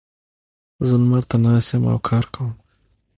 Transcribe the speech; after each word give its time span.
زه 0.87 0.95
لمر 1.01 1.23
ته 1.29 1.37
ناست 1.43 1.69
یم 1.73 1.83
او 1.91 1.97
کار 2.07 2.25
کوم. 2.33 2.51